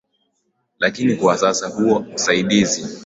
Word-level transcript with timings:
lakini 0.79 1.15
kwa 1.15 1.37
sasa 1.37 1.67
huo 1.67 2.05
usaidizi 2.15 2.99